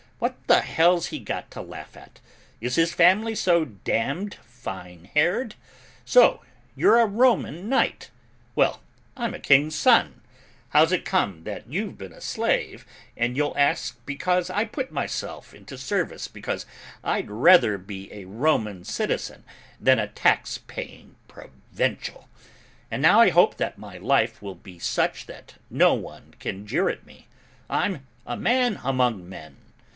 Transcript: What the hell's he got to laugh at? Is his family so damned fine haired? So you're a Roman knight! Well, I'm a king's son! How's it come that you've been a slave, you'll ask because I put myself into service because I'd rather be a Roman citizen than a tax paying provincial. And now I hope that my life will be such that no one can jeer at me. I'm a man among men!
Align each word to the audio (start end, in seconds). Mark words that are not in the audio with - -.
What 0.17 0.35
the 0.47 0.61
hell's 0.61 1.07
he 1.07 1.19
got 1.19 1.49
to 1.51 1.61
laugh 1.61 1.95
at? 1.95 2.19
Is 2.59 2.75
his 2.75 2.93
family 2.93 3.33
so 3.35 3.65
damned 3.65 4.35
fine 4.43 5.09
haired? 5.13 5.53
So 6.05 6.41
you're 6.75 6.99
a 6.99 7.05
Roman 7.07 7.69
knight! 7.69 8.09
Well, 8.55 8.81
I'm 9.15 9.33
a 9.35 9.39
king's 9.39 9.75
son! 9.75 10.21
How's 10.69 10.91
it 10.91 11.05
come 11.05 11.43
that 11.45 11.67
you've 11.67 11.97
been 11.99 12.13
a 12.13 12.21
slave, 12.21 12.85
you'll 13.15 13.55
ask 13.57 13.99
because 14.07 14.49
I 14.49 14.65
put 14.65 14.91
myself 14.91 15.53
into 15.53 15.77
service 15.77 16.27
because 16.27 16.65
I'd 17.03 17.29
rather 17.29 17.77
be 17.79 18.11
a 18.11 18.25
Roman 18.25 18.83
citizen 18.83 19.43
than 19.79 19.97
a 19.99 20.07
tax 20.07 20.59
paying 20.67 21.15
provincial. 21.27 22.27
And 22.89 23.03
now 23.03 23.21
I 23.21 23.29
hope 23.29 23.57
that 23.57 23.77
my 23.77 23.97
life 23.97 24.41
will 24.41 24.55
be 24.55 24.77
such 24.79 25.27
that 25.27 25.55
no 25.69 25.93
one 25.93 26.33
can 26.39 26.65
jeer 26.65 26.89
at 26.89 27.05
me. 27.05 27.27
I'm 27.69 28.05
a 28.25 28.37
man 28.37 28.79
among 28.83 29.29
men! 29.29 29.57